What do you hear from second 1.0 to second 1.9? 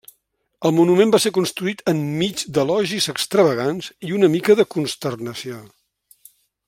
va ser construït